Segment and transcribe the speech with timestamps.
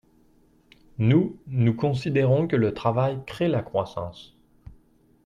[0.97, 4.35] Nous, nous considérons que le travail crée la croissance.